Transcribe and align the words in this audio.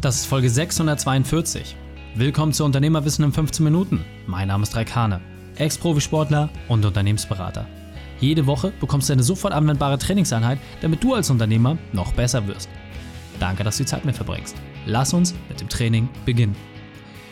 Das 0.00 0.14
ist 0.14 0.26
Folge 0.26 0.48
642. 0.48 1.74
Willkommen 2.14 2.52
zu 2.52 2.64
Unternehmerwissen 2.64 3.24
in 3.24 3.32
15 3.32 3.64
Minuten. 3.64 4.04
Mein 4.28 4.46
Name 4.46 4.62
ist 4.62 4.76
Raikane, 4.76 5.20
Ex-Profisportler 5.56 6.50
und 6.68 6.84
Unternehmensberater. 6.84 7.66
Jede 8.20 8.46
Woche 8.46 8.72
bekommst 8.78 9.08
du 9.08 9.14
eine 9.14 9.24
sofort 9.24 9.52
anwendbare 9.52 9.98
Trainingseinheit, 9.98 10.60
damit 10.82 11.02
du 11.02 11.14
als 11.14 11.30
Unternehmer 11.30 11.78
noch 11.92 12.12
besser 12.12 12.46
wirst. 12.46 12.68
Danke, 13.40 13.64
dass 13.64 13.78
du 13.78 13.82
die 13.82 13.88
Zeit 13.88 14.04
mit 14.04 14.14
verbringst. 14.14 14.54
Lass 14.86 15.12
uns 15.12 15.34
mit 15.48 15.60
dem 15.60 15.68
Training 15.68 16.08
beginnen. 16.24 16.54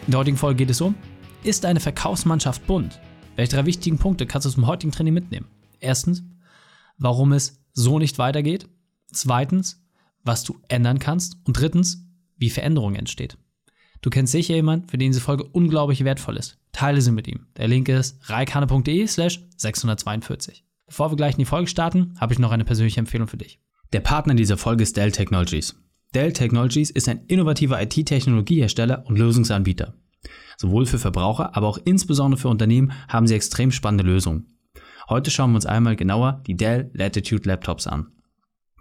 In 0.07 0.11
der 0.11 0.19
heutigen 0.19 0.37
Folge 0.37 0.57
geht 0.57 0.71
es 0.71 0.81
um, 0.81 0.97
ist 1.45 1.63
deine 1.63 1.79
Verkaufsmannschaft 1.79 2.67
bunt? 2.67 2.99
Welche 3.37 3.55
drei 3.55 3.67
wichtigen 3.67 3.99
Punkte 3.99 4.27
kannst 4.27 4.45
du 4.45 4.51
zum 4.51 4.67
heutigen 4.67 4.91
Training 4.91 5.15
mitnehmen? 5.15 5.47
Erstens, 5.79 6.25
warum 6.99 7.33
es 7.33 7.63
so 7.75 8.01
nicht 8.01 8.19
weitergeht. 8.19 8.69
Zweitens, 9.13 9.85
was 10.25 10.43
du 10.43 10.59
ändern 10.67 10.99
kannst. 10.99 11.37
Und 11.45 11.61
drittens, 11.61 12.06
wie 12.37 12.51
Veränderung 12.51 12.95
entsteht. 12.95 13.39
Du 14.03 14.11
kennst 14.11 14.33
sicher 14.33 14.55
jemanden, 14.55 14.89
für 14.89 14.99
den 14.99 15.11
diese 15.11 15.21
Folge 15.21 15.45
unglaublich 15.45 16.05
wertvoll 16.05 16.37
ist. 16.37 16.59
Teile 16.73 17.01
sie 17.01 17.11
mit 17.11 17.27
ihm. 17.27 17.47
Der 17.57 17.69
Link 17.69 17.89
ist 17.89 18.19
reikane.de 18.29 19.07
slash 19.07 19.41
642. 19.57 20.65
Bevor 20.87 21.11
wir 21.11 21.17
gleich 21.17 21.35
in 21.35 21.39
die 21.39 21.45
Folge 21.45 21.69
starten, 21.69 22.15
habe 22.21 22.33
ich 22.33 22.39
noch 22.39 22.53
eine 22.53 22.65
persönliche 22.65 23.01
Empfehlung 23.01 23.27
für 23.27 23.39
dich. 23.39 23.61
Der 23.93 24.01
Partner 24.01 24.35
dieser 24.35 24.57
Folge 24.57 24.83
ist 24.83 24.97
Dell 24.97 25.11
Technologies. 25.11 25.75
Dell 26.15 26.33
Technologies 26.33 26.91
ist 26.91 27.09
ein 27.09 27.25
innovativer 27.27 27.81
IT-Technologiehersteller 27.83 29.05
und 29.07 29.19
Lösungsanbieter. 29.19 29.95
Sowohl 30.57 30.87
für 30.87 30.99
Verbraucher, 30.99 31.57
aber 31.57 31.69
auch 31.69 31.79
insbesondere 31.85 32.41
für 32.41 32.49
Unternehmen 32.49 32.93
haben 33.09 33.27
sie 33.27 33.35
extrem 33.35 33.73
spannende 33.73 34.05
Lösungen. 34.05 34.59
Heute 35.09 35.31
schauen 35.31 35.51
wir 35.51 35.57
uns 35.57 35.67
einmal 35.67 35.97
genauer 35.97 36.43
die 36.47 36.57
Dell 36.57 36.91
Latitude 36.95 37.49
Laptops 37.49 37.87
an. 37.87 38.13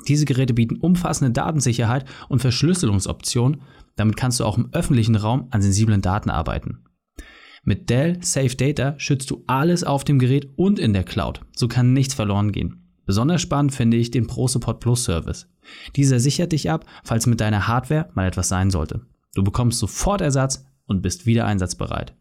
Diese 0.07 0.25
Geräte 0.25 0.53
bieten 0.53 0.77
umfassende 0.77 1.31
Datensicherheit 1.31 2.05
und 2.29 2.39
Verschlüsselungsoptionen, 2.39 3.61
damit 3.95 4.17
kannst 4.17 4.39
du 4.39 4.45
auch 4.45 4.57
im 4.57 4.69
öffentlichen 4.73 5.15
Raum 5.15 5.47
an 5.51 5.61
sensiblen 5.61 6.01
Daten 6.01 6.29
arbeiten. 6.29 6.83
Mit 7.63 7.89
Dell 7.89 8.21
Safe 8.21 8.55
Data 8.55 8.93
schützt 8.99 9.31
du 9.31 9.43
alles 9.47 9.83
auf 9.83 10.03
dem 10.03 10.19
Gerät 10.19 10.49
und 10.55 10.77
in 10.77 10.93
der 10.93 11.03
Cloud, 11.03 11.41
so 11.55 11.67
kann 11.67 11.93
nichts 11.93 12.13
verloren 12.13 12.51
gehen. 12.51 12.81
Besonders 13.05 13.41
spannend 13.41 13.73
finde 13.73 13.97
ich 13.97 14.11
den 14.11 14.27
ProSupport 14.27 14.79
Plus 14.79 15.03
Service. 15.03 15.47
Dieser 15.95 16.19
sichert 16.19 16.51
dich 16.51 16.69
ab, 16.69 16.85
falls 17.03 17.25
mit 17.25 17.41
deiner 17.41 17.67
Hardware 17.67 18.09
mal 18.13 18.27
etwas 18.27 18.49
sein 18.49 18.69
sollte. 18.69 19.01
Du 19.33 19.43
bekommst 19.43 19.79
sofort 19.79 20.21
Ersatz 20.21 20.65
und 20.85 21.01
bist 21.01 21.25
wieder 21.25 21.45
einsatzbereit. 21.45 22.15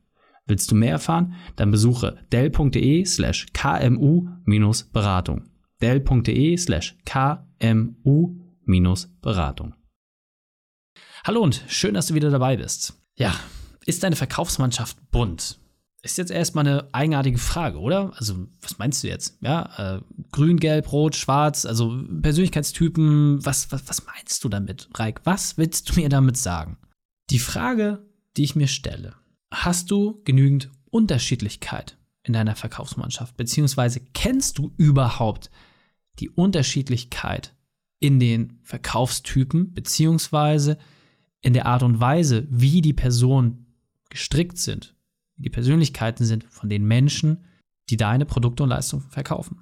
Willst 0.46 0.70
du 0.70 0.74
mehr 0.74 0.92
erfahren? 0.92 1.34
Dann 1.56 1.70
besuche 1.70 2.18
dell.de 2.32 3.04
slash 3.04 3.46
kmu-beratung. 3.54 5.44
dell.de 5.80 6.56
slash 6.56 6.96
kmu-beratung. 7.04 9.74
Hallo 11.24 11.40
und 11.40 11.64
schön, 11.68 11.94
dass 11.94 12.08
du 12.08 12.14
wieder 12.14 12.30
dabei 12.30 12.56
bist. 12.56 13.00
Ja, 13.16 13.34
ist 13.86 14.02
deine 14.02 14.16
Verkaufsmannschaft 14.16 14.98
bunt? 15.10 15.58
Ist 16.02 16.18
jetzt 16.18 16.30
erstmal 16.30 16.68
eine 16.68 16.88
eigenartige 16.92 17.38
Frage, 17.38 17.78
oder? 17.78 18.12
Also, 18.16 18.46
was 18.60 18.76
meinst 18.76 19.02
du 19.02 19.08
jetzt? 19.08 19.38
Ja, 19.40 19.96
äh, 19.96 20.00
grün, 20.32 20.60
gelb, 20.60 20.92
rot, 20.92 21.16
schwarz, 21.16 21.64
also 21.64 21.98
Persönlichkeitstypen, 22.20 23.44
was, 23.44 23.72
was, 23.72 23.88
was 23.88 24.04
meinst 24.04 24.44
du 24.44 24.50
damit, 24.50 24.90
Reik? 24.94 25.22
Was 25.24 25.56
willst 25.56 25.88
du 25.88 25.98
mir 25.98 26.10
damit 26.10 26.36
sagen? 26.36 26.76
Die 27.30 27.38
Frage, 27.38 28.06
die 28.36 28.44
ich 28.44 28.54
mir 28.54 28.68
stelle, 28.68 29.14
hast 29.50 29.90
du 29.90 30.20
genügend 30.24 30.70
Unterschiedlichkeit 30.90 31.96
in 32.24 32.32
deiner 32.32 32.56
Verkaufsmannschaft? 32.56 33.36
Beziehungsweise 33.36 34.00
kennst 34.00 34.58
du 34.58 34.72
überhaupt 34.76 35.50
die 36.18 36.30
Unterschiedlichkeit 36.30 37.54
in 37.98 38.20
den 38.20 38.58
Verkaufstypen, 38.62 39.72
beziehungsweise 39.72 40.78
in 41.40 41.52
der 41.52 41.66
Art 41.66 41.82
und 41.82 42.00
Weise, 42.00 42.46
wie 42.50 42.82
die 42.82 42.92
Personen 42.92 43.66
gestrickt 44.10 44.58
sind, 44.58 44.94
wie 45.36 45.44
die 45.44 45.50
Persönlichkeiten 45.50 46.24
sind 46.24 46.44
von 46.44 46.68
den 46.68 46.84
Menschen, 46.84 47.44
die 47.90 47.96
deine 47.96 48.24
Produkte 48.24 48.62
und 48.62 48.70
Leistungen 48.70 49.02
verkaufen. 49.08 49.60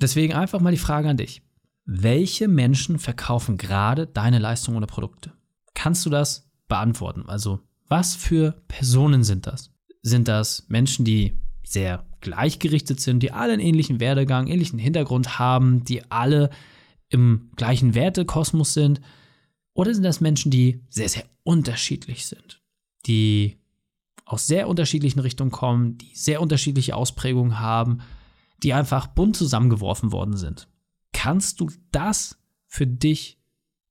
Deswegen 0.00 0.32
einfach 0.34 0.60
mal 0.60 0.72
die 0.72 0.78
Frage 0.78 1.08
an 1.08 1.16
dich. 1.16 1.42
Welche 1.84 2.48
Menschen 2.48 2.98
verkaufen 2.98 3.56
gerade 3.56 4.06
deine 4.06 4.38
Leistungen 4.38 4.76
oder 4.76 4.86
Produkte? 4.86 5.32
Kannst 5.74 6.06
du 6.06 6.10
das 6.10 6.50
beantworten? 6.68 7.24
Also, 7.28 7.60
was 7.88 8.14
für 8.14 8.62
Personen 8.68 9.24
sind 9.24 9.46
das? 9.46 9.70
Sind 10.02 10.28
das 10.28 10.66
Menschen, 10.68 11.04
die 11.04 11.41
sehr 11.64 12.06
gleichgerichtet 12.20 13.00
sind, 13.00 13.20
die 13.20 13.32
alle 13.32 13.52
einen 13.52 13.62
ähnlichen 13.62 14.00
Werdegang, 14.00 14.46
ähnlichen 14.46 14.78
Hintergrund 14.78 15.38
haben, 15.38 15.84
die 15.84 16.10
alle 16.10 16.50
im 17.08 17.50
gleichen 17.56 17.94
Wertekosmos 17.94 18.74
sind? 18.74 19.00
Oder 19.74 19.94
sind 19.94 20.02
das 20.02 20.20
Menschen, 20.20 20.50
die 20.50 20.82
sehr, 20.88 21.08
sehr 21.08 21.24
unterschiedlich 21.44 22.26
sind, 22.26 22.62
die 23.06 23.58
aus 24.24 24.46
sehr 24.46 24.68
unterschiedlichen 24.68 25.20
Richtungen 25.20 25.50
kommen, 25.50 25.98
die 25.98 26.14
sehr 26.14 26.40
unterschiedliche 26.40 26.96
Ausprägungen 26.96 27.58
haben, 27.58 28.00
die 28.62 28.72
einfach 28.72 29.08
bunt 29.08 29.36
zusammengeworfen 29.36 30.12
worden 30.12 30.36
sind? 30.36 30.68
Kannst 31.12 31.60
du 31.60 31.70
das 31.90 32.38
für 32.66 32.86
dich 32.86 33.38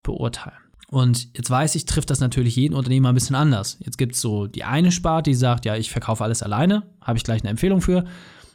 beurteilen? 0.03 0.61
Und 0.91 1.34
jetzt 1.38 1.50
weiß 1.50 1.75
ich, 1.75 1.85
trifft 1.85 2.09
das 2.09 2.19
natürlich 2.19 2.57
jeden 2.57 2.75
Unternehmer 2.75 3.09
ein 3.09 3.16
bisschen 3.16 3.38
anders. 3.38 3.78
Jetzt 3.79 3.97
gibt 3.97 4.13
es 4.13 4.19
so 4.19 4.47
die 4.47 4.66
eine 4.66 4.91
Sparte, 4.91 5.31
die 5.31 5.35
sagt, 5.35 5.63
ja, 5.63 5.78
ich 5.78 5.90
verkaufe 5.90 6.22
alles 6.22 6.44
alleine, 6.44 6.84
habe 7.00 7.18
ich 7.18 7.24
gleich 7.24 7.41
eine 7.41 7.50
Empfehlung 7.50 7.79
für. 7.79 8.03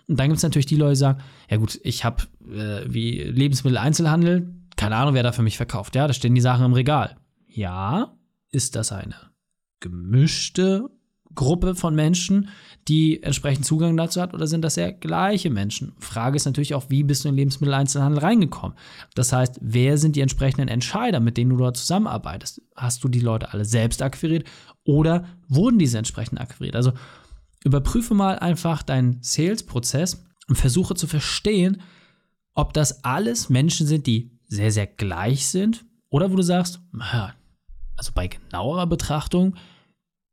Und 0.06 0.20
dann 0.20 0.28
gibt 0.28 0.36
es 0.36 0.42
natürlich 0.42 0.66
die 0.66 0.76
Leute, 0.76 0.92
die 0.92 0.96
sagen, 0.96 1.22
ja 1.48 1.56
gut, 1.56 1.80
ich 1.82 2.04
habe 2.04 2.24
äh, 2.46 2.84
wie 2.86 3.22
Lebensmitteleinzelhandel, 3.22 4.54
keine 4.76 4.96
Ahnung, 4.96 5.14
wer 5.14 5.22
da 5.22 5.32
für 5.32 5.40
mich 5.40 5.56
verkauft. 5.56 5.94
Ja, 5.94 6.06
da 6.06 6.12
stehen 6.12 6.34
die 6.34 6.42
Sachen 6.42 6.66
im 6.66 6.74
Regal. 6.74 7.16
Ja, 7.48 8.18
ist 8.50 8.76
das 8.76 8.92
eine 8.92 9.16
gemischte 9.80 10.90
Gruppe 11.36 11.76
von 11.76 11.94
Menschen, 11.94 12.48
die 12.88 13.22
entsprechend 13.22 13.64
Zugang 13.64 13.96
dazu 13.96 14.20
hat, 14.20 14.34
oder 14.34 14.48
sind 14.48 14.62
das 14.62 14.74
ja 14.74 14.90
gleiche 14.90 15.50
Menschen? 15.50 15.92
Frage 16.00 16.36
ist 16.36 16.44
natürlich 16.44 16.74
auch, 16.74 16.86
wie 16.88 17.04
bist 17.04 17.24
du 17.24 17.28
in 17.28 17.34
den 17.34 17.38
Lebensmitteleinzelhandel 17.38 18.20
reingekommen? 18.20 18.76
Das 19.14 19.32
heißt, 19.32 19.58
wer 19.60 19.98
sind 19.98 20.16
die 20.16 20.20
entsprechenden 20.20 20.68
Entscheider, 20.68 21.20
mit 21.20 21.36
denen 21.36 21.50
du 21.50 21.56
dort 21.56 21.76
zusammenarbeitest? 21.76 22.62
Hast 22.74 23.04
du 23.04 23.08
die 23.08 23.20
Leute 23.20 23.52
alle 23.52 23.64
selbst 23.64 24.02
akquiriert 24.02 24.48
oder 24.84 25.26
wurden 25.48 25.78
diese 25.78 25.98
entsprechend 25.98 26.40
akquiriert? 26.40 26.74
Also 26.74 26.92
überprüfe 27.64 28.14
mal 28.14 28.38
einfach 28.38 28.82
deinen 28.82 29.18
Sales-Prozess 29.22 30.24
und 30.48 30.56
versuche 30.56 30.94
zu 30.94 31.06
verstehen, 31.06 31.82
ob 32.54 32.72
das 32.72 33.04
alles 33.04 33.50
Menschen 33.50 33.86
sind, 33.86 34.06
die 34.06 34.32
sehr, 34.48 34.72
sehr 34.72 34.86
gleich 34.86 35.46
sind 35.46 35.84
oder 36.08 36.32
wo 36.32 36.36
du 36.36 36.42
sagst, 36.42 36.80
also 37.96 38.12
bei 38.14 38.28
genauerer 38.28 38.86
Betrachtung 38.86 39.56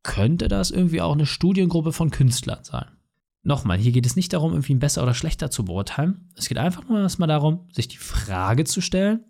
könnte 0.04 0.46
das 0.46 0.70
irgendwie 0.70 1.00
auch 1.00 1.12
eine 1.12 1.26
Studiengruppe 1.26 1.92
von 1.92 2.12
Künstlern 2.12 2.62
sein. 2.62 2.86
Nochmal, 3.42 3.78
hier 3.78 3.92
geht 3.92 4.06
es 4.06 4.16
nicht 4.16 4.32
darum, 4.32 4.52
irgendwie 4.52 4.74
besser 4.74 5.02
oder 5.02 5.14
schlechter 5.14 5.50
zu 5.50 5.64
beurteilen. 5.64 6.30
Es 6.36 6.48
geht 6.48 6.58
einfach 6.58 6.88
nur 6.88 7.00
erstmal 7.00 7.28
darum, 7.28 7.68
sich 7.72 7.88
die 7.88 7.98
Frage 7.98 8.64
zu 8.64 8.80
stellen, 8.80 9.24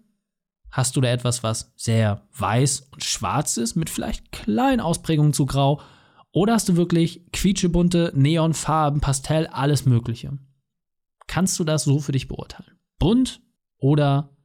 hast 0.70 0.96
du 0.96 1.00
da 1.00 1.08
etwas, 1.08 1.42
was 1.42 1.72
sehr 1.76 2.22
weiß 2.36 2.88
und 2.92 3.02
schwarz 3.02 3.56
ist, 3.56 3.74
mit 3.76 3.88
vielleicht 3.88 4.30
kleinen 4.30 4.80
Ausprägungen 4.80 5.32
zu 5.32 5.46
grau, 5.46 5.80
oder 6.32 6.54
hast 6.54 6.68
du 6.68 6.76
wirklich 6.76 7.22
quietschebunte, 7.32 8.12
Neonfarben, 8.16 9.00
Pastell, 9.00 9.46
alles 9.46 9.86
Mögliche? 9.86 10.36
Kannst 11.28 11.58
du 11.60 11.64
das 11.64 11.84
so 11.84 12.00
für 12.00 12.10
dich 12.10 12.26
beurteilen? 12.26 12.76
Bunt 12.98 13.40
oder 13.78 14.36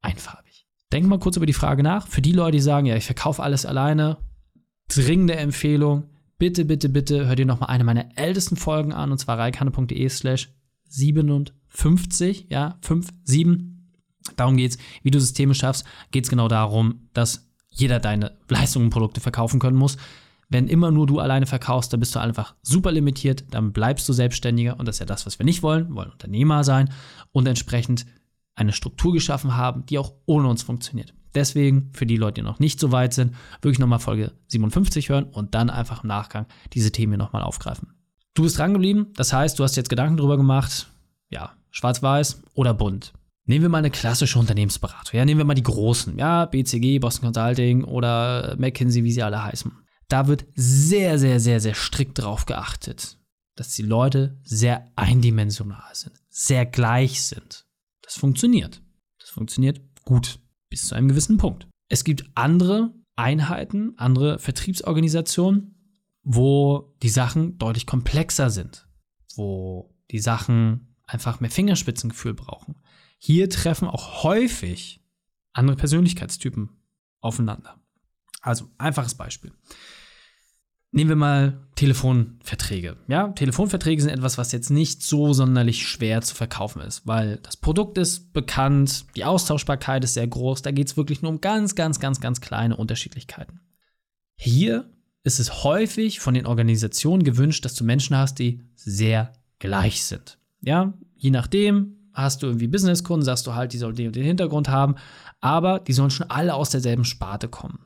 einfarbig? 0.00 0.66
Denk 0.90 1.06
mal 1.06 1.18
kurz 1.18 1.36
über 1.36 1.44
die 1.44 1.52
Frage 1.52 1.82
nach. 1.82 2.08
Für 2.08 2.22
die 2.22 2.32
Leute, 2.32 2.56
die 2.56 2.62
sagen, 2.62 2.86
ja, 2.86 2.96
ich 2.96 3.04
verkaufe 3.04 3.42
alles 3.42 3.66
alleine, 3.66 4.16
dringende 4.88 5.36
Empfehlung. 5.36 6.04
Bitte, 6.38 6.64
bitte, 6.64 6.88
bitte 6.88 7.26
hör 7.26 7.36
dir 7.36 7.46
nochmal 7.46 7.70
eine 7.70 7.84
meiner 7.84 8.06
ältesten 8.16 8.56
Folgen 8.56 8.92
an, 8.92 9.12
und 9.12 9.18
zwar 9.18 9.38
reikane.de 9.38 10.08
slash 10.08 10.50
57, 10.88 12.46
ja, 12.50 12.78
5, 12.82 13.08
7. 13.24 13.92
Darum 14.36 14.56
geht's, 14.56 14.78
wie 15.02 15.10
du 15.10 15.20
Systeme 15.20 15.54
schaffst, 15.54 15.84
geht 16.10 16.24
es 16.24 16.30
genau 16.30 16.48
darum, 16.48 17.08
dass 17.12 17.48
jeder 17.68 17.98
deine 18.00 18.32
Leistungen 18.48 18.86
und 18.86 18.90
Produkte 18.90 19.20
verkaufen 19.20 19.60
können 19.60 19.76
muss. 19.76 19.96
Wenn 20.48 20.68
immer 20.68 20.90
nur 20.90 21.06
du 21.06 21.18
alleine 21.18 21.46
verkaufst, 21.46 21.92
dann 21.92 22.00
bist 22.00 22.14
du 22.14 22.20
einfach 22.20 22.54
super 22.62 22.92
limitiert, 22.92 23.44
dann 23.50 23.72
bleibst 23.72 24.08
du 24.08 24.12
Selbstständiger 24.12 24.78
und 24.78 24.86
das 24.86 24.96
ist 24.96 25.00
ja 25.00 25.06
das, 25.06 25.26
was 25.26 25.38
wir 25.38 25.46
nicht 25.46 25.62
wollen. 25.62 25.88
Wir 25.88 25.96
wollen 25.96 26.12
Unternehmer 26.12 26.64
sein 26.64 26.90
und 27.32 27.48
entsprechend 27.48 28.06
eine 28.54 28.72
Struktur 28.72 29.12
geschaffen 29.12 29.56
haben, 29.56 29.86
die 29.86 29.98
auch 29.98 30.12
ohne 30.26 30.48
uns 30.48 30.62
funktioniert. 30.62 31.14
Deswegen, 31.34 31.90
für 31.92 32.06
die 32.06 32.16
Leute, 32.16 32.40
die 32.40 32.42
noch 32.42 32.60
nicht 32.60 32.78
so 32.78 32.92
weit 32.92 33.12
sind, 33.12 33.34
wirklich 33.60 33.80
nochmal 33.80 33.98
Folge 33.98 34.32
57 34.48 35.08
hören 35.08 35.24
und 35.24 35.54
dann 35.54 35.68
einfach 35.68 36.04
im 36.04 36.08
Nachgang 36.08 36.46
diese 36.72 36.92
Themen 36.92 37.18
nochmal 37.18 37.42
aufgreifen. 37.42 37.94
Du 38.34 38.42
bist 38.42 38.58
dran 38.58 38.72
geblieben, 38.72 39.12
das 39.16 39.32
heißt, 39.32 39.58
du 39.58 39.64
hast 39.64 39.76
jetzt 39.76 39.90
Gedanken 39.90 40.16
darüber 40.16 40.36
gemacht, 40.36 40.88
ja, 41.30 41.52
schwarz-weiß 41.70 42.42
oder 42.54 42.74
bunt. 42.74 43.12
Nehmen 43.46 43.62
wir 43.62 43.68
mal 43.68 43.78
eine 43.78 43.90
klassische 43.90 44.38
Unternehmensberatung. 44.38 45.18
Ja, 45.18 45.24
nehmen 45.24 45.38
wir 45.38 45.44
mal 45.44 45.54
die 45.54 45.62
großen, 45.62 46.16
ja, 46.18 46.46
BCG, 46.46 46.98
Boston 46.98 47.32
Consulting 47.32 47.84
oder 47.84 48.56
McKinsey, 48.58 49.04
wie 49.04 49.12
sie 49.12 49.22
alle 49.22 49.42
heißen. 49.42 49.70
Da 50.08 50.28
wird 50.28 50.46
sehr, 50.54 51.18
sehr, 51.18 51.40
sehr, 51.40 51.60
sehr 51.60 51.74
strikt 51.74 52.18
darauf 52.18 52.46
geachtet, 52.46 53.18
dass 53.56 53.74
die 53.74 53.82
Leute 53.82 54.38
sehr 54.44 54.86
eindimensional 54.96 55.94
sind, 55.94 56.14
sehr 56.28 56.64
gleich 56.64 57.22
sind. 57.22 57.66
Das 58.04 58.16
funktioniert. 58.16 58.82
Das 59.18 59.30
funktioniert 59.30 59.80
gut 60.04 60.38
bis 60.68 60.86
zu 60.86 60.94
einem 60.94 61.08
gewissen 61.08 61.38
Punkt. 61.38 61.66
Es 61.88 62.04
gibt 62.04 62.24
andere 62.34 62.94
Einheiten, 63.16 63.94
andere 63.96 64.38
Vertriebsorganisationen, 64.38 65.74
wo 66.22 66.94
die 67.02 67.08
Sachen 67.08 67.58
deutlich 67.58 67.86
komplexer 67.86 68.50
sind, 68.50 68.86
wo 69.36 69.94
die 70.10 70.18
Sachen 70.18 70.96
einfach 71.06 71.40
mehr 71.40 71.50
Fingerspitzengefühl 71.50 72.34
brauchen. 72.34 72.76
Hier 73.18 73.48
treffen 73.48 73.88
auch 73.88 74.24
häufig 74.24 75.02
andere 75.52 75.76
Persönlichkeitstypen 75.76 76.70
aufeinander. 77.20 77.80
Also 78.40 78.70
einfaches 78.76 79.14
Beispiel. 79.14 79.52
Nehmen 80.94 81.10
wir 81.10 81.16
mal 81.16 81.58
Telefonverträge. 81.74 82.96
Ja, 83.08 83.28
Telefonverträge 83.28 84.00
sind 84.00 84.12
etwas, 84.12 84.38
was 84.38 84.52
jetzt 84.52 84.70
nicht 84.70 85.02
so 85.02 85.32
sonderlich 85.32 85.88
schwer 85.88 86.20
zu 86.22 86.36
verkaufen 86.36 86.80
ist, 86.82 87.04
weil 87.04 87.38
das 87.38 87.56
Produkt 87.56 87.98
ist 87.98 88.32
bekannt, 88.32 89.04
die 89.16 89.24
Austauschbarkeit 89.24 90.04
ist 90.04 90.14
sehr 90.14 90.28
groß, 90.28 90.62
da 90.62 90.70
geht 90.70 90.86
es 90.86 90.96
wirklich 90.96 91.20
nur 91.20 91.32
um 91.32 91.40
ganz, 91.40 91.74
ganz, 91.74 91.98
ganz, 91.98 92.20
ganz 92.20 92.40
kleine 92.40 92.76
Unterschiedlichkeiten. 92.76 93.58
Hier 94.36 94.88
ist 95.24 95.40
es 95.40 95.64
häufig 95.64 96.20
von 96.20 96.34
den 96.34 96.46
Organisationen 96.46 97.24
gewünscht, 97.24 97.64
dass 97.64 97.74
du 97.74 97.82
Menschen 97.82 98.16
hast, 98.16 98.38
die 98.38 98.62
sehr 98.76 99.32
gleich 99.58 100.04
sind. 100.04 100.38
Ja, 100.60 100.94
je 101.16 101.30
nachdem, 101.30 101.96
hast 102.12 102.44
du 102.44 102.46
irgendwie 102.46 102.68
Businesskunden, 102.68 103.24
sagst 103.24 103.48
du 103.48 103.54
halt, 103.54 103.72
die 103.72 103.78
sollen 103.78 103.96
den 103.96 104.12
den 104.12 104.22
Hintergrund 104.22 104.68
haben, 104.68 104.94
aber 105.40 105.80
die 105.80 105.92
sollen 105.92 106.10
schon 106.10 106.30
alle 106.30 106.54
aus 106.54 106.70
derselben 106.70 107.04
Sparte 107.04 107.48
kommen. 107.48 107.80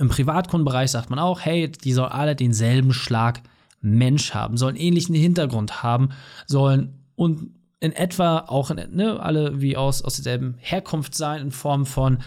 Im 0.00 0.08
Privatkundenbereich 0.08 0.90
sagt 0.90 1.10
man 1.10 1.18
auch, 1.18 1.40
hey, 1.40 1.70
die 1.70 1.92
sollen 1.92 2.10
alle 2.10 2.34
denselben 2.34 2.94
Schlag 2.94 3.42
Mensch 3.82 4.32
haben, 4.32 4.56
sollen 4.56 4.76
ähnlichen 4.76 5.14
Hintergrund 5.14 5.82
haben, 5.82 6.08
sollen 6.46 7.04
und 7.16 7.50
in 7.80 7.92
etwa 7.92 8.38
auch 8.38 8.70
ne, 8.70 9.20
alle 9.20 9.60
wie 9.60 9.76
aus, 9.76 10.02
aus 10.02 10.16
derselben 10.16 10.54
Herkunft 10.58 11.14
sein, 11.14 11.42
in 11.42 11.50
Form 11.50 11.84
von, 11.84 12.18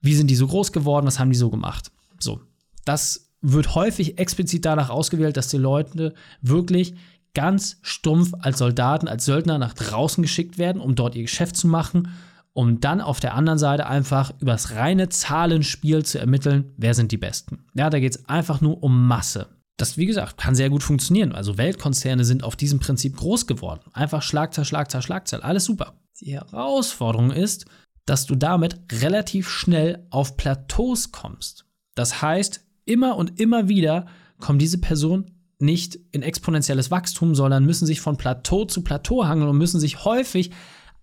wie 0.00 0.14
sind 0.14 0.28
die 0.28 0.36
so 0.36 0.46
groß 0.46 0.70
geworden, 0.70 1.06
was 1.06 1.18
haben 1.18 1.30
die 1.30 1.36
so 1.36 1.50
gemacht. 1.50 1.90
So, 2.20 2.40
das 2.84 3.32
wird 3.40 3.74
häufig 3.74 4.18
explizit 4.18 4.64
danach 4.64 4.88
ausgewählt, 4.88 5.36
dass 5.36 5.48
die 5.48 5.58
Leute 5.58 6.14
wirklich 6.40 6.94
ganz 7.34 7.78
stumpf 7.82 8.32
als 8.40 8.58
Soldaten, 8.58 9.08
als 9.08 9.24
Söldner 9.24 9.58
nach 9.58 9.74
draußen 9.74 10.22
geschickt 10.22 10.56
werden, 10.56 10.80
um 10.80 10.94
dort 10.94 11.16
ihr 11.16 11.22
Geschäft 11.22 11.56
zu 11.56 11.66
machen, 11.66 12.12
um 12.54 12.80
dann 12.80 13.00
auf 13.00 13.20
der 13.20 13.34
anderen 13.34 13.58
Seite 13.58 13.86
einfach 13.86 14.32
übers 14.40 14.72
reine 14.72 15.08
Zahlenspiel 15.08 16.04
zu 16.04 16.18
ermitteln, 16.18 16.72
wer 16.76 16.94
sind 16.94 17.12
die 17.12 17.18
Besten. 17.18 17.64
Ja, 17.74 17.90
da 17.90 17.98
geht 17.98 18.16
es 18.16 18.28
einfach 18.28 18.60
nur 18.60 18.82
um 18.82 19.06
Masse. 19.06 19.48
Das, 19.78 19.96
wie 19.96 20.06
gesagt, 20.06 20.36
kann 20.36 20.54
sehr 20.54 20.68
gut 20.70 20.82
funktionieren. 20.82 21.32
Also 21.32 21.56
Weltkonzerne 21.56 22.24
sind 22.24 22.44
auf 22.44 22.56
diesem 22.56 22.78
Prinzip 22.78 23.16
groß 23.16 23.46
geworden. 23.46 23.80
Einfach 23.94 24.22
Schlagzahl, 24.22 24.64
Schlagzahl, 24.64 25.02
Schlagzahl, 25.02 25.40
alles 25.40 25.64
super. 25.64 25.94
Die 26.20 26.34
Herausforderung 26.34 27.30
ist, 27.30 27.64
dass 28.04 28.26
du 28.26 28.34
damit 28.34 28.78
relativ 28.92 29.48
schnell 29.48 30.06
auf 30.10 30.36
Plateaus 30.36 31.10
kommst. 31.10 31.64
Das 31.94 32.20
heißt, 32.20 32.64
immer 32.84 33.16
und 33.16 33.40
immer 33.40 33.68
wieder 33.68 34.06
kommen 34.38 34.58
diese 34.58 34.78
Personen 34.78 35.38
nicht 35.58 35.98
in 36.10 36.22
exponentielles 36.22 36.90
Wachstum, 36.90 37.34
sondern 37.34 37.64
müssen 37.64 37.86
sich 37.86 38.00
von 38.00 38.16
Plateau 38.16 38.64
zu 38.64 38.82
Plateau 38.82 39.24
hangeln 39.24 39.48
und 39.48 39.58
müssen 39.58 39.80
sich 39.80 40.04
häufig 40.04 40.50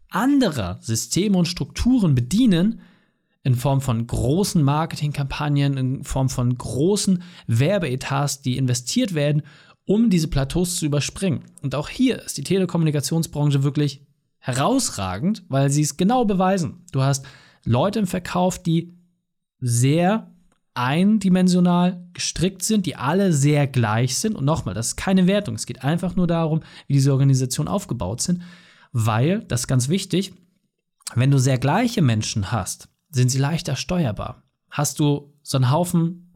anderer 0.09 0.79
Systeme 0.81 1.37
und 1.37 1.47
Strukturen 1.47 2.15
bedienen, 2.15 2.81
in 3.43 3.55
Form 3.55 3.81
von 3.81 4.05
großen 4.05 4.61
Marketingkampagnen, 4.61 5.77
in 5.77 6.03
Form 6.03 6.29
von 6.29 6.57
großen 6.57 7.23
Werbeetats, 7.47 8.41
die 8.41 8.57
investiert 8.57 9.13
werden, 9.13 9.43
um 9.85 10.09
diese 10.09 10.27
Plateaus 10.27 10.75
zu 10.75 10.85
überspringen. 10.85 11.45
Und 11.61 11.73
auch 11.73 11.89
hier 11.89 12.21
ist 12.21 12.37
die 12.37 12.43
Telekommunikationsbranche 12.43 13.63
wirklich 13.63 14.05
herausragend, 14.39 15.43
weil 15.49 15.69
sie 15.69 15.81
es 15.81 15.97
genau 15.97 16.25
beweisen. 16.25 16.85
Du 16.91 17.01
hast 17.01 17.25
Leute 17.63 17.99
im 17.99 18.07
Verkauf, 18.07 18.61
die 18.61 18.93
sehr 19.59 20.31
eindimensional 20.73 22.07
gestrickt 22.13 22.63
sind, 22.63 22.85
die 22.85 22.95
alle 22.95 23.33
sehr 23.33 23.67
gleich 23.67 24.17
sind. 24.17 24.35
Und 24.35 24.45
nochmal, 24.45 24.73
das 24.73 24.89
ist 24.89 24.95
keine 24.95 25.27
Wertung. 25.27 25.55
Es 25.55 25.65
geht 25.65 25.83
einfach 25.83 26.15
nur 26.15 26.27
darum, 26.27 26.61
wie 26.87 26.93
diese 26.93 27.11
Organisationen 27.11 27.67
aufgebaut 27.67 28.21
sind, 28.21 28.43
weil, 28.91 29.43
das 29.45 29.61
ist 29.61 29.67
ganz 29.67 29.89
wichtig, 29.89 30.33
wenn 31.15 31.31
du 31.31 31.37
sehr 31.37 31.57
gleiche 31.57 32.01
Menschen 32.01 32.51
hast, 32.51 32.89
sind 33.09 33.29
sie 33.29 33.39
leichter 33.39 33.75
steuerbar. 33.75 34.43
Hast 34.69 34.99
du 34.99 35.33
so 35.41 35.57
einen 35.57 35.71
Haufen 35.71 36.29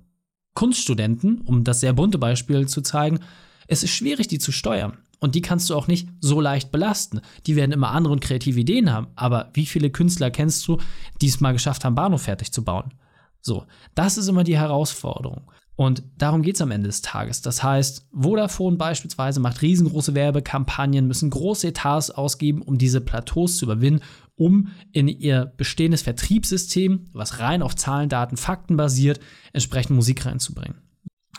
Kunststudenten, 0.55 1.41
um 1.41 1.63
das 1.63 1.79
sehr 1.79 1.93
bunte 1.93 2.17
Beispiel 2.17 2.67
zu 2.67 2.81
zeigen, 2.81 3.19
es 3.67 3.83
ist 3.83 3.91
schwierig, 3.91 4.27
die 4.27 4.39
zu 4.39 4.51
steuern. 4.51 4.97
Und 5.19 5.35
die 5.35 5.41
kannst 5.41 5.69
du 5.69 5.75
auch 5.75 5.87
nicht 5.87 6.09
so 6.19 6.41
leicht 6.41 6.71
belasten. 6.71 7.21
Die 7.47 7.55
werden 7.55 7.71
immer 7.71 7.91
andere 7.91 8.11
und 8.11 8.19
kreative 8.19 8.59
Ideen 8.59 8.91
haben. 8.91 9.07
Aber 9.15 9.51
wie 9.53 9.65
viele 9.65 9.89
Künstler 9.89 10.31
kennst 10.31 10.67
du, 10.67 10.79
die 11.21 11.27
es 11.27 11.39
mal 11.39 11.53
geschafft 11.53 11.85
haben, 11.85 11.95
Bahnhof 11.95 12.23
fertig 12.23 12.51
zu 12.51 12.63
bauen? 12.63 12.93
So, 13.39 13.65
das 13.95 14.17
ist 14.17 14.27
immer 14.27 14.43
die 14.43 14.57
Herausforderung. 14.57 15.49
Und 15.75 16.03
darum 16.17 16.43
geht 16.43 16.55
es 16.55 16.61
am 16.61 16.71
Ende 16.71 16.87
des 16.87 17.01
Tages. 17.01 17.41
Das 17.41 17.63
heißt, 17.63 18.07
Vodafone 18.13 18.77
beispielsweise 18.77 19.39
macht 19.39 19.61
riesengroße 19.61 20.13
Werbekampagnen, 20.13 21.07
müssen 21.07 21.31
große 21.31 21.67
Etats 21.67 22.11
ausgeben, 22.11 22.61
um 22.61 22.77
diese 22.77 23.01
Plateaus 23.01 23.57
zu 23.57 23.65
überwinden, 23.65 24.03
um 24.35 24.69
in 24.91 25.07
ihr 25.07 25.51
bestehendes 25.57 26.03
Vertriebssystem, 26.03 27.05
was 27.13 27.39
rein 27.39 27.63
auf 27.63 27.75
Zahlen, 27.75 28.09
Daten, 28.09 28.37
Fakten 28.37 28.77
basiert, 28.77 29.19
entsprechend 29.51 29.95
Musik 29.95 30.25
reinzubringen. 30.25 30.77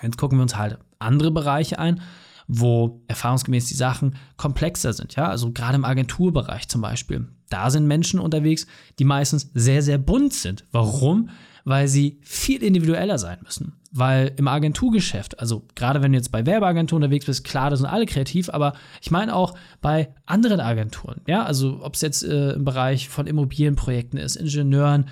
Jetzt 0.02 0.18
gucken 0.18 0.38
wir 0.38 0.42
uns 0.42 0.56
halt 0.56 0.78
andere 0.98 1.30
Bereiche 1.30 1.78
ein, 1.78 2.00
wo 2.48 3.02
erfahrungsgemäß 3.06 3.66
die 3.66 3.74
Sachen 3.74 4.16
komplexer 4.36 4.92
sind. 4.92 5.14
Ja, 5.14 5.28
also 5.28 5.52
gerade 5.52 5.76
im 5.76 5.84
Agenturbereich 5.84 6.68
zum 6.68 6.80
Beispiel. 6.80 7.28
Da 7.54 7.70
sind 7.70 7.86
Menschen 7.86 8.20
unterwegs, 8.20 8.66
die 8.98 9.04
meistens 9.04 9.50
sehr, 9.54 9.80
sehr 9.80 9.98
bunt 9.98 10.34
sind. 10.34 10.64
Warum? 10.72 11.30
weil 11.64 11.88
sie 11.88 12.18
viel 12.22 12.62
individueller 12.62 13.18
sein 13.18 13.38
müssen. 13.42 13.80
Weil 13.90 14.32
im 14.36 14.48
Agenturgeschäft, 14.48 15.38
also 15.40 15.66
gerade 15.74 16.02
wenn 16.02 16.12
du 16.12 16.18
jetzt 16.18 16.32
bei 16.32 16.44
Werbeagenturen 16.44 17.02
unterwegs 17.02 17.26
bist, 17.26 17.44
klar, 17.44 17.70
da 17.70 17.76
sind 17.76 17.86
alle 17.86 18.06
kreativ, 18.06 18.50
aber 18.50 18.74
ich 19.00 19.10
meine 19.10 19.34
auch 19.34 19.54
bei 19.80 20.12
anderen 20.26 20.60
Agenturen, 20.60 21.22
ja, 21.26 21.44
also 21.44 21.80
ob 21.82 21.94
es 21.94 22.00
jetzt 22.00 22.22
äh, 22.22 22.52
im 22.52 22.64
Bereich 22.64 23.08
von 23.08 23.26
Immobilienprojekten 23.26 24.18
ist, 24.18 24.36
Ingenieuren, 24.36 25.08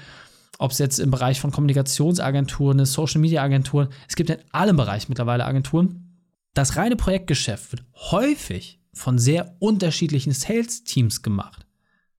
ob 0.59 0.73
es 0.73 0.79
jetzt 0.79 0.99
im 0.99 1.11
Bereich 1.11 1.41
von 1.41 1.53
Kommunikationsagenturen 1.53 2.81
ist, 2.81 2.93
Social 2.93 3.21
Media 3.21 3.43
Agenturen, 3.43 3.89
es 4.09 4.17
gibt 4.17 4.31
in 4.31 4.39
allen 4.51 4.77
Bereichen 4.77 5.07
mittlerweile 5.09 5.47
Agenturen. 5.47 6.19
Das 6.55 6.77
reine 6.77 6.97
Projektgeschäft 6.97 7.73
wird 7.73 7.85
häufig 8.11 8.81
von 8.93 9.19
sehr 9.19 9.57
unterschiedlichen 9.59 10.33
Sales-Teams 10.33 11.23
gemacht. 11.23 11.67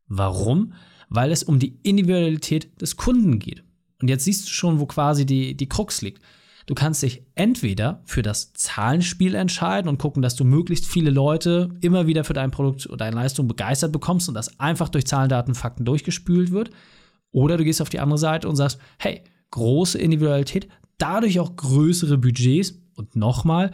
Warum? 0.07 0.73
Weil 1.09 1.31
es 1.31 1.43
um 1.43 1.59
die 1.59 1.79
Individualität 1.83 2.81
des 2.81 2.97
Kunden 2.97 3.39
geht. 3.39 3.63
Und 4.01 4.09
jetzt 4.09 4.25
siehst 4.25 4.47
du 4.47 4.51
schon, 4.51 4.79
wo 4.79 4.85
quasi 4.85 5.25
die, 5.25 5.55
die 5.55 5.69
Krux 5.69 6.01
liegt. 6.01 6.21
Du 6.65 6.75
kannst 6.75 7.03
dich 7.03 7.23
entweder 7.35 8.01
für 8.05 8.21
das 8.21 8.53
Zahlenspiel 8.53 9.35
entscheiden 9.35 9.89
und 9.89 9.97
gucken, 9.97 10.21
dass 10.21 10.35
du 10.35 10.45
möglichst 10.45 10.85
viele 10.85 11.09
Leute 11.09 11.69
immer 11.81 12.07
wieder 12.07 12.23
für 12.23 12.33
dein 12.33 12.51
Produkt 12.51 12.87
oder 12.87 12.97
deine 12.97 13.17
Leistung 13.17 13.47
begeistert 13.47 13.91
bekommst 13.91 14.29
und 14.29 14.35
das 14.35 14.59
einfach 14.59 14.89
durch 14.89 15.05
Zahlen, 15.05 15.29
Daten, 15.29 15.55
Fakten 15.55 15.83
durchgespült 15.83 16.51
wird. 16.51 16.69
Oder 17.31 17.57
du 17.57 17.63
gehst 17.63 17.81
auf 17.81 17.89
die 17.89 17.99
andere 17.99 18.17
Seite 18.17 18.47
und 18.47 18.55
sagst, 18.55 18.79
hey, 18.97 19.23
große 19.51 19.97
Individualität, 19.97 20.69
dadurch 20.97 21.39
auch 21.39 21.55
größere 21.55 22.17
Budgets. 22.17 22.79
Und 22.95 23.15
nochmal, 23.15 23.71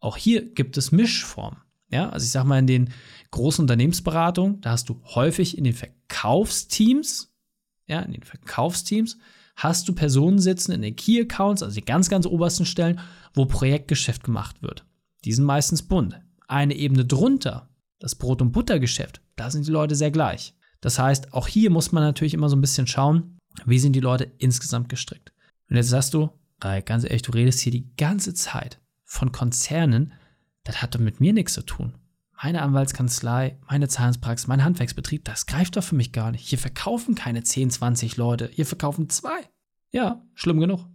auch 0.00 0.16
hier 0.16 0.54
gibt 0.54 0.76
es 0.78 0.92
Mischformen. 0.92 1.58
Ja, 1.92 2.08
also 2.08 2.24
ich 2.24 2.30
sag 2.30 2.44
mal, 2.44 2.58
in 2.58 2.66
den 2.66 2.90
großen 3.30 3.62
Unternehmensberatungen, 3.62 4.60
da 4.62 4.70
hast 4.70 4.88
du 4.88 5.00
häufig 5.14 5.56
in 5.56 5.64
den 5.64 5.74
Verkaufsteams, 5.74 7.32
ja, 7.86 8.00
in 8.00 8.12
den 8.12 8.22
Verkaufsteams, 8.22 9.18
hast 9.56 9.86
du 9.86 9.94
Personen 9.94 10.38
sitzen 10.38 10.72
in 10.72 10.82
den 10.82 10.96
Key 10.96 11.20
Accounts, 11.20 11.62
also 11.62 11.74
die 11.74 11.84
ganz, 11.84 12.08
ganz 12.08 12.26
obersten 12.26 12.64
Stellen, 12.64 12.98
wo 13.34 13.44
Projektgeschäft 13.44 14.24
gemacht 14.24 14.62
wird. 14.62 14.86
Die 15.24 15.32
sind 15.32 15.44
meistens 15.44 15.82
bunt. 15.82 16.20
Eine 16.48 16.74
Ebene 16.74 17.04
drunter, 17.04 17.68
das 17.98 18.14
Brot- 18.14 18.42
und 18.42 18.52
Buttergeschäft, 18.52 19.20
da 19.36 19.50
sind 19.50 19.66
die 19.66 19.70
Leute 19.70 19.94
sehr 19.94 20.10
gleich. 20.10 20.54
Das 20.80 20.98
heißt, 20.98 21.32
auch 21.32 21.46
hier 21.46 21.70
muss 21.70 21.92
man 21.92 22.02
natürlich 22.02 22.34
immer 22.34 22.48
so 22.48 22.56
ein 22.56 22.60
bisschen 22.60 22.86
schauen, 22.86 23.38
wie 23.66 23.78
sind 23.78 23.92
die 23.92 24.00
Leute 24.00 24.32
insgesamt 24.38 24.88
gestrickt. 24.88 25.32
Und 25.68 25.76
jetzt 25.76 25.90
sagst 25.90 26.14
du, 26.14 26.30
ganz 26.58 27.04
ehrlich, 27.04 27.22
du 27.22 27.32
redest 27.32 27.60
hier 27.60 27.72
die 27.72 27.94
ganze 27.96 28.34
Zeit 28.34 28.80
von 29.04 29.30
Konzernen, 29.30 30.14
das 30.64 30.82
hat 30.82 30.94
doch 30.94 31.00
mit 31.00 31.20
mir 31.20 31.32
nichts 31.32 31.54
zu 31.54 31.62
tun. 31.62 31.94
Meine 32.42 32.62
Anwaltskanzlei, 32.62 33.58
meine 33.68 33.88
Zahlungspraxis, 33.88 34.48
mein 34.48 34.64
Handwerksbetrieb, 34.64 35.24
das 35.24 35.46
greift 35.46 35.76
doch 35.76 35.84
für 35.84 35.94
mich 35.94 36.12
gar 36.12 36.32
nicht. 36.32 36.46
Hier 36.46 36.58
verkaufen 36.58 37.14
keine 37.14 37.44
10, 37.44 37.70
20 37.70 38.16
Leute, 38.16 38.50
hier 38.52 38.66
verkaufen 38.66 39.08
zwei. 39.08 39.48
Ja, 39.92 40.22
schlimm 40.34 40.58
genug. 40.58 40.88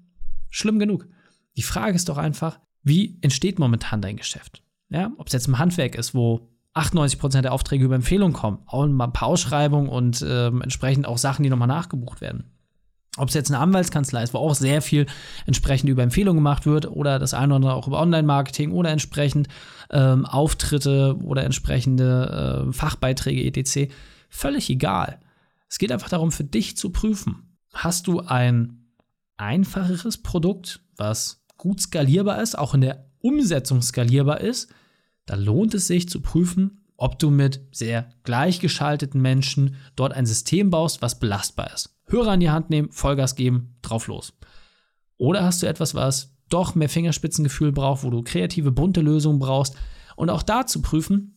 Schlimm 0.49 0.79
genug. 0.79 1.07
Die 1.55 1.63
Frage 1.63 1.95
ist 1.95 2.09
doch 2.09 2.17
einfach, 2.17 2.59
wie 2.83 3.17
entsteht 3.21 3.59
momentan 3.59 4.01
dein 4.01 4.17
Geschäft? 4.17 4.63
Ja, 4.89 5.11
ob 5.17 5.27
es 5.27 5.33
jetzt 5.33 5.47
im 5.47 5.57
Handwerk 5.57 5.95
ist, 5.95 6.13
wo 6.13 6.49
98% 6.73 7.41
der 7.41 7.53
Aufträge 7.53 7.85
über 7.85 7.95
Empfehlung 7.95 8.33
kommen, 8.33 8.59
auch 8.65 8.83
ein 8.83 8.97
paar 9.13 9.27
Ausschreibungen 9.27 9.89
und 9.89 10.21
äh, 10.21 10.47
entsprechend 10.47 11.05
auch 11.05 11.17
Sachen, 11.17 11.43
die 11.43 11.49
nochmal 11.49 11.67
nachgebucht 11.67 12.21
werden. 12.21 12.51
Ob 13.17 13.29
es 13.29 13.33
jetzt 13.33 13.51
eine 13.51 13.59
Anwaltskanzlei 13.59 14.23
ist, 14.23 14.33
wo 14.33 14.37
auch 14.37 14.55
sehr 14.55 14.81
viel 14.81 15.05
entsprechend 15.45 15.89
über 15.89 16.03
Empfehlung 16.03 16.35
gemacht 16.35 16.65
wird 16.65 16.87
oder 16.87 17.19
das 17.19 17.33
eine 17.33 17.47
oder 17.47 17.55
andere 17.55 17.73
auch 17.73 17.87
über 17.87 17.99
Online-Marketing 17.99 18.71
oder 18.71 18.91
entsprechend 18.91 19.47
ähm, 19.91 20.25
Auftritte 20.25 21.17
oder 21.23 21.43
entsprechende 21.43 22.67
äh, 22.67 22.73
Fachbeiträge 22.73 23.43
etc. 23.43 23.91
Völlig 24.29 24.69
egal. 24.69 25.19
Es 25.69 25.79
geht 25.79 25.91
einfach 25.91 26.09
darum, 26.09 26.31
für 26.31 26.43
dich 26.43 26.77
zu 26.77 26.91
prüfen. 26.91 27.57
Hast 27.73 28.07
du 28.07 28.21
ein 28.21 28.87
einfacheres 29.35 30.17
Produkt, 30.17 30.81
was 30.95 31.43
gut 31.57 31.81
skalierbar 31.81 32.41
ist, 32.41 32.57
auch 32.57 32.73
in 32.73 32.81
der 32.81 33.05
Umsetzung 33.19 33.81
skalierbar 33.81 34.41
ist, 34.41 34.71
da 35.25 35.35
lohnt 35.35 35.73
es 35.73 35.87
sich 35.87 36.07
zu 36.07 36.21
prüfen, 36.21 36.86
ob 36.97 37.19
du 37.19 37.29
mit 37.29 37.61
sehr 37.71 38.09
gleichgeschalteten 38.23 39.21
Menschen 39.21 39.75
dort 39.95 40.13
ein 40.13 40.25
System 40.25 40.69
baust, 40.69 41.01
was 41.01 41.19
belastbar 41.19 41.71
ist. 41.73 41.95
Hörer 42.07 42.33
in 42.33 42.39
die 42.39 42.49
Hand 42.49 42.69
nehmen, 42.69 42.91
Vollgas 42.91 43.35
geben, 43.35 43.75
drauf 43.81 44.07
los. 44.07 44.33
Oder 45.17 45.43
hast 45.43 45.61
du 45.61 45.67
etwas, 45.67 45.95
was 45.95 46.35
doch 46.49 46.75
mehr 46.75 46.89
Fingerspitzengefühl 46.89 47.71
braucht, 47.71 48.03
wo 48.03 48.09
du 48.09 48.23
kreative, 48.23 48.71
bunte 48.71 49.01
Lösungen 49.01 49.39
brauchst 49.39 49.75
und 50.15 50.29
auch 50.29 50.43
da 50.43 50.65
zu 50.65 50.81
prüfen, 50.81 51.35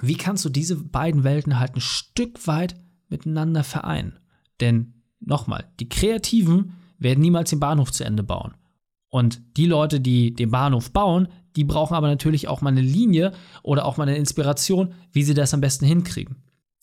wie 0.00 0.16
kannst 0.16 0.44
du 0.44 0.48
diese 0.48 0.76
beiden 0.76 1.24
Welten 1.24 1.58
halt 1.58 1.76
ein 1.76 1.80
Stück 1.80 2.46
weit 2.46 2.76
miteinander 3.08 3.64
vereinen. 3.64 4.18
Denn 4.60 5.02
nochmal, 5.20 5.70
die 5.78 5.88
Kreativen 5.88 6.72
werden 6.98 7.20
niemals 7.20 7.50
den 7.50 7.60
Bahnhof 7.60 7.92
zu 7.92 8.04
Ende 8.04 8.22
bauen. 8.22 8.54
Und 9.08 9.42
die 9.56 9.66
Leute, 9.66 10.00
die 10.00 10.34
den 10.34 10.50
Bahnhof 10.50 10.92
bauen, 10.92 11.28
die 11.56 11.64
brauchen 11.64 11.94
aber 11.94 12.08
natürlich 12.08 12.48
auch 12.48 12.60
mal 12.60 12.70
eine 12.70 12.80
Linie 12.80 13.32
oder 13.62 13.84
auch 13.84 13.96
mal 13.96 14.08
eine 14.08 14.16
Inspiration, 14.16 14.94
wie 15.12 15.22
sie 15.22 15.34
das 15.34 15.54
am 15.54 15.60
besten 15.60 15.86
hinkriegen. 15.86 16.36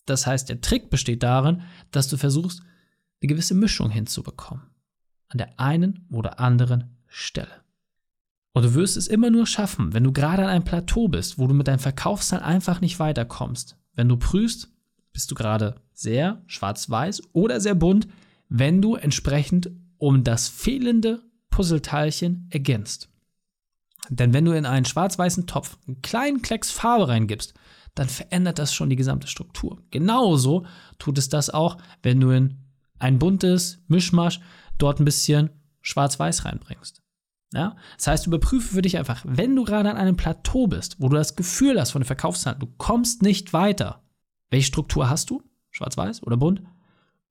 Das 0.06 0.26
heißt, 0.26 0.50
der 0.50 0.62
Trick 0.62 0.90
besteht 0.90 1.24
darin, 1.24 1.62
dass 1.92 2.08
du 2.08 2.18
versuchst, 2.18 2.62
eine 3.22 3.30
gewisse 3.30 3.56
Mischung 3.56 3.90
hinzubekommen. 3.90 4.64
An 5.30 5.38
der 5.38 5.60
einen 5.60 6.06
oder 6.12 6.40
anderen 6.40 6.98
Stelle. 7.08 7.64
Und 8.54 8.64
du 8.64 8.74
wirst 8.74 8.98
es 8.98 9.08
immer 9.08 9.30
nur 9.30 9.46
schaffen, 9.46 9.94
wenn 9.94 10.04
du 10.04 10.12
gerade 10.12 10.44
an 10.44 10.50
einem 10.50 10.64
Plateau 10.64 11.10
bist, 11.10 11.38
wo 11.38 11.48
du 11.48 11.54
mit 11.54 11.68
deinem 11.68 11.80
Verkaufszahlen 11.80 12.44
einfach 12.44 12.82
nicht 12.82 13.00
weiterkommst. 13.00 13.78
Wenn 13.94 14.10
du 14.10 14.18
prüfst, 14.18 14.70
bist 15.14 15.30
du 15.30 15.36
gerade 15.36 15.76
sehr 15.94 16.42
schwarz-weiß 16.48 17.22
oder 17.34 17.60
sehr 17.60 17.76
bunt, 17.76 18.08
wenn 18.50 18.82
du 18.82 18.96
entsprechend 18.96 19.70
um 19.98 20.24
das 20.24 20.48
fehlende 20.48 21.22
Puzzleteilchen 21.50 22.48
ergänzt. 22.50 23.10
Denn 24.10 24.34
wenn 24.34 24.46
du 24.46 24.52
in 24.54 24.66
einen 24.66 24.86
schwarz-weißen 24.86 25.48
Topf 25.48 25.78
einen 25.88 26.02
kleinen 26.02 26.42
Klecks 26.42 26.72
Farbe 26.72 27.08
reingibst, 27.08 27.54
dann 27.96 28.10
verändert 28.10 28.60
das 28.60 28.74
schon 28.74 28.90
die 28.90 28.96
gesamte 28.96 29.28
Struktur. 29.28 29.82
Genauso 29.92 30.66
tut 31.00 31.18
es 31.18 31.30
das 31.30 31.50
auch, 31.50 31.78
wenn 32.04 32.20
du 32.20 32.30
in 32.30 32.58
ein 33.00 33.20
buntes 33.20 33.80
Mischmasch 33.88 34.40
dort 34.78 35.00
ein 35.00 35.06
bisschen 35.06 35.50
schwarz-weiß 35.82 36.46
reinbringst. 36.46 37.02
Ja? 37.54 37.76
Das 37.98 38.08
heißt, 38.08 38.28
überprüfe 38.28 38.76
für 38.76 38.82
dich 38.82 38.98
einfach, 38.98 39.24
wenn 39.28 39.56
du 39.56 39.64
gerade 39.64 39.90
an 39.90 39.98
einem 39.98 40.18
Plateau 40.18 40.68
bist, 40.68 40.98
wo 41.00 41.10
du 41.10 41.16
das 41.16 41.36
Gefühl 41.36 41.80
hast 41.80 41.92
von 41.92 42.02
der 42.02 42.08
Verkaufszahlen, 42.08 42.60
du 42.60 42.68
kommst 42.78 43.22
nicht 43.22 43.54
weiter, 43.54 44.04
welche 44.50 44.68
Struktur 44.68 45.10
hast 45.10 45.30
du? 45.30 45.44
Schwarz-weiß 45.72 46.24
oder 46.24 46.38
bunt? 46.38 46.62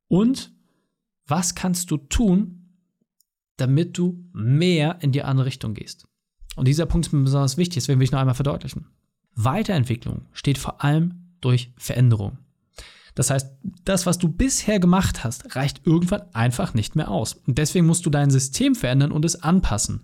Und 0.09 0.53
was 1.27 1.55
kannst 1.55 1.91
du 1.91 1.97
tun, 1.97 2.77
damit 3.57 3.99
du 3.99 4.25
mehr 4.33 4.99
in 5.01 5.13
die 5.13 5.23
andere 5.23 5.47
Richtung 5.47 5.75
gehst? 5.75 6.07
Und 6.57 6.67
dieser 6.67 6.87
Punkt 6.87 7.07
ist 7.07 7.13
mir 7.13 7.23
besonders 7.23 7.57
wichtig, 7.57 7.77
deswegen 7.77 8.01
will 8.01 8.05
ich 8.05 8.13
noch 8.13 8.19
einmal 8.19 8.35
verdeutlichen. 8.35 8.87
Weiterentwicklung 9.35 10.23
steht 10.33 10.59
vor 10.59 10.83
allem 10.83 11.15
durch 11.41 11.73
Veränderung. 11.77 12.39
Das 13.15 13.31
heißt, 13.31 13.49
das, 13.85 14.05
was 14.05 14.19
du 14.19 14.29
bisher 14.29 14.79
gemacht 14.79 15.25
hast, 15.25 15.57
reicht 15.57 15.87
irgendwann 15.87 16.23
einfach 16.35 16.75
nicht 16.75 16.97
mehr 16.97 17.11
aus. 17.11 17.35
Und 17.47 17.57
deswegen 17.59 17.87
musst 17.87 18.05
du 18.05 18.11
dein 18.11 18.31
System 18.31 18.75
verändern 18.75 19.13
und 19.13 19.25
es 19.25 19.43
anpassen. 19.43 20.01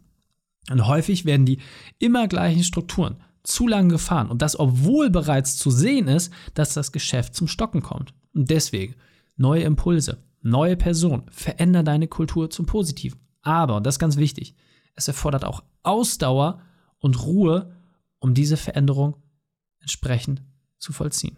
Und 0.71 0.87
häufig 0.87 1.25
werden 1.25 1.44
die 1.44 1.59
immer 1.99 2.28
gleichen 2.28 2.64
Strukturen 2.64 3.16
zu 3.42 3.66
lange 3.66 3.88
gefahren. 3.88 4.30
Und 4.30 4.40
das, 4.40 4.59
obwohl 4.59 5.11
bereits 5.11 5.56
zu 5.56 5.71
sehen 5.71 6.09
ist, 6.09 6.32
dass 6.54 6.75
das 6.75 6.92
Geschäft 6.92 7.35
zum 7.35 7.49
Stocken 7.49 7.82
kommt. 7.82 8.14
Und 8.35 8.50
deswegen 8.50 8.94
neue 9.37 9.64
Impulse, 9.64 10.23
neue 10.40 10.76
Personen, 10.76 11.25
veränder 11.30 11.82
deine 11.82 12.09
Kultur 12.09 12.49
zum 12.50 12.66
Positiven. 12.66 13.21
Aber, 13.42 13.76
und 13.76 13.85
das 13.87 13.97
ist 13.97 14.00
ganz 14.00 14.16
wichtig, 14.16 14.54
es 14.94 15.08
erfordert 15.08 15.44
auch 15.44 15.62
Ausdauer 15.82 16.62
und 16.99 17.22
Ruhe, 17.22 17.75
um 18.18 18.34
diese 18.34 18.56
Veränderung 18.56 19.16
entsprechend 19.80 20.42
zu 20.78 20.92
vollziehen. 20.92 21.37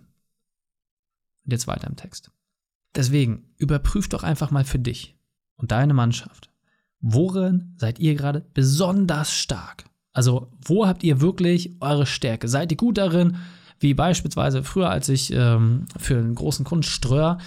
Und 1.44 1.52
jetzt 1.52 1.66
weiter 1.66 1.86
im 1.86 1.96
Text. 1.96 2.30
Deswegen 2.94 3.44
überprüf 3.56 4.08
doch 4.08 4.22
einfach 4.22 4.50
mal 4.50 4.64
für 4.64 4.78
dich 4.78 5.16
und 5.56 5.72
deine 5.72 5.94
Mannschaft, 5.94 6.50
worin 7.00 7.74
seid 7.76 7.98
ihr 7.98 8.14
gerade 8.14 8.40
besonders 8.54 9.32
stark? 9.32 9.84
Also, 10.12 10.52
wo 10.64 10.86
habt 10.86 11.02
ihr 11.02 11.20
wirklich 11.20 11.76
eure 11.80 12.06
Stärke? 12.06 12.48
Seid 12.48 12.70
ihr 12.70 12.76
gut 12.76 12.98
darin, 12.98 13.36
wie 13.80 13.94
beispielsweise 13.94 14.62
früher, 14.62 14.88
als 14.88 15.08
ich 15.08 15.32
ähm, 15.32 15.86
für 15.98 16.16
einen 16.16 16.34
großen 16.34 16.64
Kunden 16.64 16.84
Ströer 16.84 17.38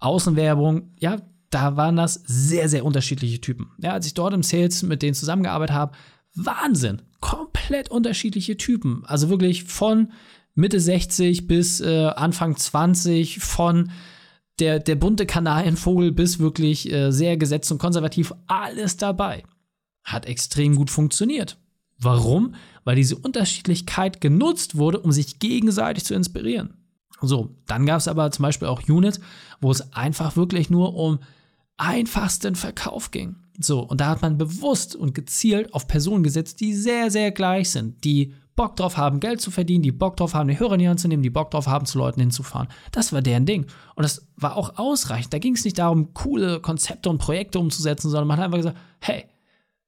Außenwerbung, 0.00 0.90
ja, 0.98 1.16
da 1.50 1.76
waren 1.76 1.96
das 1.96 2.14
sehr, 2.26 2.68
sehr 2.68 2.84
unterschiedliche 2.84 3.40
Typen. 3.40 3.72
Ja, 3.78 3.92
als 3.92 4.06
ich 4.06 4.14
dort 4.14 4.32
im 4.34 4.42
Sales 4.42 4.82
mit 4.82 5.02
denen 5.02 5.14
zusammengearbeitet 5.14 5.74
habe, 5.74 5.96
Wahnsinn, 6.34 7.02
komplett 7.20 7.90
unterschiedliche 7.90 8.56
Typen. 8.56 9.02
Also 9.04 9.28
wirklich 9.28 9.64
von 9.64 10.12
Mitte 10.54 10.80
60 10.80 11.46
bis 11.46 11.80
äh, 11.80 12.06
Anfang 12.06 12.56
20, 12.56 13.40
von 13.40 13.90
der, 14.60 14.78
der 14.78 14.94
bunte 14.94 15.26
Kanarienvogel 15.26 16.12
bis 16.12 16.38
wirklich 16.38 16.90
äh, 16.92 17.10
sehr 17.10 17.36
gesetzt 17.36 17.72
und 17.72 17.78
konservativ, 17.78 18.32
alles 18.46 18.96
dabei. 18.96 19.42
Hat 20.04 20.26
extrem 20.26 20.76
gut 20.76 20.90
funktioniert. 20.90 21.58
Warum? 21.98 22.54
Weil 22.84 22.96
diese 22.96 23.16
Unterschiedlichkeit 23.16 24.20
genutzt 24.20 24.76
wurde, 24.76 25.00
um 25.00 25.12
sich 25.12 25.38
gegenseitig 25.38 26.04
zu 26.04 26.14
inspirieren. 26.14 26.74
So, 27.20 27.56
dann 27.66 27.84
gab 27.84 27.98
es 27.98 28.08
aber 28.08 28.30
zum 28.30 28.44
Beispiel 28.44 28.68
auch 28.68 28.88
Units, 28.88 29.20
wo 29.60 29.70
es 29.70 29.92
einfach 29.92 30.36
wirklich 30.36 30.70
nur 30.70 30.94
um 30.94 31.18
einfachsten 31.80 32.54
Verkauf 32.54 33.10
ging. 33.10 33.36
So, 33.58 33.80
und 33.80 34.00
da 34.00 34.08
hat 34.08 34.22
man 34.22 34.38
bewusst 34.38 34.96
und 34.96 35.14
gezielt 35.14 35.74
auf 35.74 35.86
Personen 35.86 36.22
gesetzt, 36.22 36.60
die 36.60 36.74
sehr, 36.74 37.10
sehr 37.10 37.30
gleich 37.30 37.70
sind, 37.70 38.04
die 38.04 38.34
Bock 38.56 38.76
drauf 38.76 38.96
haben, 38.96 39.20
Geld 39.20 39.40
zu 39.40 39.50
verdienen, 39.50 39.82
die 39.82 39.92
Bock 39.92 40.16
drauf 40.16 40.34
haben, 40.34 40.48
die 40.48 40.58
Hörer 40.58 40.74
in 40.74 40.80
die 40.80 40.88
Hand 40.88 41.00
zu 41.00 41.08
nehmen, 41.08 41.22
die 41.22 41.30
Bock 41.30 41.50
drauf 41.50 41.66
haben, 41.66 41.86
zu 41.86 41.98
Leuten 41.98 42.20
hinzufahren. 42.20 42.68
Das 42.92 43.12
war 43.12 43.22
deren 43.22 43.46
Ding. 43.46 43.66
Und 43.94 44.02
das 44.02 44.26
war 44.36 44.56
auch 44.56 44.76
ausreichend. 44.76 45.32
Da 45.32 45.38
ging 45.38 45.54
es 45.54 45.64
nicht 45.64 45.78
darum, 45.78 46.12
coole 46.12 46.60
Konzepte 46.60 47.08
und 47.08 47.18
Projekte 47.18 47.58
umzusetzen, 47.58 48.10
sondern 48.10 48.28
man 48.28 48.38
hat 48.38 48.46
einfach 48.46 48.58
gesagt, 48.58 48.78
hey, 49.00 49.24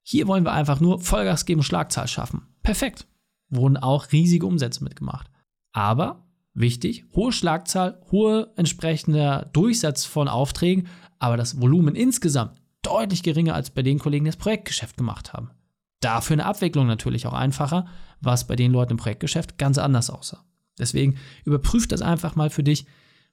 hier 0.02 0.26
wollen 0.26 0.44
wir 0.44 0.52
einfach 0.52 0.80
nur 0.80 1.00
Vollgas 1.00 1.44
geben, 1.44 1.62
Schlagzahl 1.62 2.08
schaffen. 2.08 2.46
Perfekt. 2.62 3.06
Wurden 3.50 3.76
auch 3.76 4.10
riesige 4.12 4.46
Umsätze 4.46 4.82
mitgemacht. 4.82 5.30
Aber 5.72 6.24
wichtig, 6.54 7.04
hohe 7.14 7.32
Schlagzahl, 7.32 8.00
hohe 8.10 8.52
entsprechender 8.56 9.50
Durchsatz 9.52 10.04
von 10.04 10.28
Aufträgen, 10.28 10.88
aber 11.22 11.36
das 11.36 11.60
Volumen 11.60 11.94
insgesamt 11.94 12.60
deutlich 12.82 13.22
geringer 13.22 13.54
als 13.54 13.70
bei 13.70 13.82
den 13.82 14.00
Kollegen, 14.00 14.24
die 14.24 14.30
das 14.30 14.36
Projektgeschäft 14.36 14.96
gemacht 14.96 15.32
haben. 15.32 15.50
Dafür 16.00 16.34
eine 16.34 16.46
Abwicklung 16.46 16.88
natürlich 16.88 17.28
auch 17.28 17.32
einfacher, 17.32 17.86
was 18.20 18.48
bei 18.48 18.56
den 18.56 18.72
Leuten 18.72 18.92
im 18.92 18.96
Projektgeschäft 18.96 19.56
ganz 19.56 19.78
anders 19.78 20.10
aussah. 20.10 20.44
Deswegen 20.80 21.16
überprüf 21.44 21.86
das 21.86 22.02
einfach 22.02 22.34
mal 22.34 22.50
für 22.50 22.64
dich, 22.64 22.86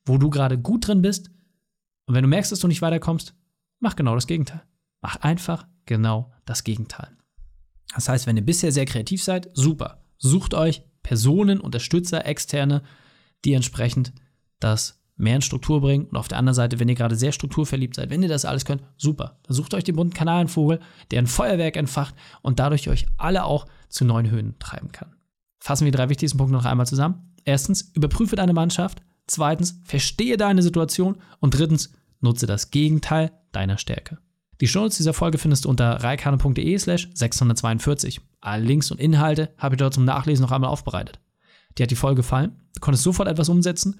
wo 0.05 0.19
du 0.19 0.29
gerade 0.29 0.59
gut 0.59 0.87
drin 0.87 1.01
bist. 1.01 1.31
Und 2.05 2.13
wenn 2.13 2.21
du 2.21 2.29
merkst, 2.29 2.51
dass 2.51 2.59
du 2.59 2.67
nicht 2.67 2.83
weiterkommst, 2.83 3.33
mach 3.79 3.95
genau 3.95 4.13
das 4.13 4.27
Gegenteil. 4.27 4.61
Mach 5.01 5.15
einfach 5.21 5.65
genau 5.87 6.31
das 6.45 6.63
Gegenteil. 6.63 7.17
Das 7.95 8.07
heißt, 8.07 8.27
wenn 8.27 8.37
ihr 8.37 8.45
bisher 8.45 8.71
sehr 8.71 8.85
kreativ 8.85 9.23
seid, 9.23 9.49
super. 9.53 10.03
Sucht 10.19 10.53
euch 10.53 10.83
Personen, 11.01 11.59
Unterstützer, 11.59 12.23
Externe, 12.23 12.83
die 13.45 13.53
entsprechend 13.53 14.13
das 14.59 14.98
mehr 15.19 15.35
in 15.35 15.41
Struktur 15.41 15.81
bringen. 15.81 16.05
Und 16.05 16.17
auf 16.17 16.27
der 16.27 16.37
anderen 16.37 16.55
Seite, 16.55 16.79
wenn 16.79 16.89
ihr 16.89 16.95
gerade 16.95 17.15
sehr 17.15 17.31
strukturverliebt 17.31 17.95
seid, 17.95 18.09
wenn 18.09 18.23
ihr 18.23 18.29
das 18.29 18.45
alles 18.45 18.65
könnt, 18.65 18.81
super. 18.97 19.37
Dann 19.43 19.55
sucht 19.55 19.73
euch 19.73 19.83
den 19.83 19.95
bunten 19.95 20.13
Kanalenvogel, 20.13 20.79
der 21.11 21.19
ein 21.19 21.27
Feuerwerk 21.27 21.75
entfacht 21.75 22.15
und 22.41 22.59
dadurch 22.59 22.89
euch 22.89 23.05
alle 23.17 23.43
auch 23.43 23.67
zu 23.89 24.05
neuen 24.05 24.31
Höhen 24.31 24.57
treiben 24.59 24.91
kann. 24.91 25.13
Fassen 25.59 25.85
wir 25.85 25.91
die 25.91 25.97
drei 25.97 26.09
wichtigsten 26.09 26.37
Punkte 26.37 26.55
noch 26.55 26.65
einmal 26.65 26.87
zusammen. 26.87 27.33
Erstens, 27.43 27.91
überprüfe 27.93 28.35
deine 28.35 28.53
Mannschaft. 28.53 29.01
Zweitens, 29.27 29.79
verstehe 29.83 30.37
deine 30.37 30.61
Situation. 30.61 31.17
Und 31.39 31.53
drittens, 31.53 31.91
nutze 32.21 32.47
das 32.47 32.71
Gegenteil 32.71 33.31
deiner 33.51 33.77
Stärke. 33.77 34.17
Die 34.61 34.67
Shownotes 34.67 34.97
dieser 34.97 35.13
Folge 35.13 35.37
findest 35.37 35.65
du 35.65 35.69
unter 35.69 36.03
reikane.de 36.03 36.77
slash 36.77 37.09
642. 37.13 38.21
Alle 38.41 38.63
Links 38.63 38.91
und 38.91 38.99
Inhalte 38.99 39.53
habe 39.57 39.75
ich 39.75 39.79
dort 39.79 39.93
zum 39.93 40.05
Nachlesen 40.05 40.43
noch 40.43 40.51
einmal 40.51 40.69
aufbereitet. 40.69 41.19
Dir 41.77 41.83
hat 41.83 41.91
die 41.91 41.95
Folge 41.95 42.17
gefallen? 42.17 42.57
Du 42.75 42.81
konntest 42.81 43.03
sofort 43.03 43.29
etwas 43.29 43.49
umsetzen? 43.49 43.99